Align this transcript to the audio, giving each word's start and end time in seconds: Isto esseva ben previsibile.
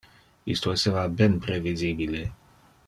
Isto 0.53 0.71
esseva 0.77 1.03
ben 1.19 1.37
previsibile. 1.45 2.23